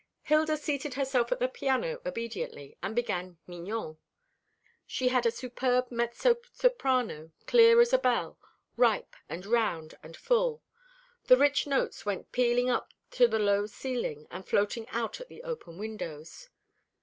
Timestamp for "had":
5.09-5.27